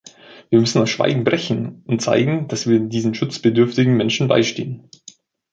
[0.49, 4.89] Wir müssen das Schweigen brechen und zeigen, dass wir diesen schutzbedürftigen Menschen beistehen.